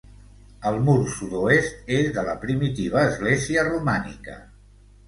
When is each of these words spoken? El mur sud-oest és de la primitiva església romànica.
El 0.69 0.79
mur 0.87 0.95
sud-oest 1.17 1.93
és 1.99 2.09
de 2.17 2.25
la 2.31 2.35
primitiva 2.47 3.07
església 3.13 3.69
romànica. 3.73 4.43